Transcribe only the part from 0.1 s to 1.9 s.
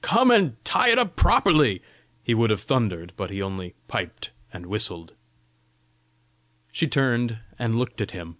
and tie it up properly!"